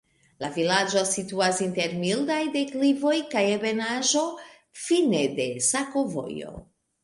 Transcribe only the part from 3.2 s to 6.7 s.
kaj ebenaĵo, fine de sakovojo.